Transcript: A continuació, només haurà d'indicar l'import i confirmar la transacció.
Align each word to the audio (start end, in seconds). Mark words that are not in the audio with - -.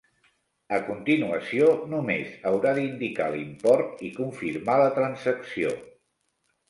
A 0.75 0.77
continuació, 0.85 1.67
només 1.91 2.33
haurà 2.51 2.73
d'indicar 2.79 3.29
l'import 3.35 4.03
i 4.09 4.13
confirmar 4.19 4.79
la 4.85 4.89
transacció. 5.01 5.77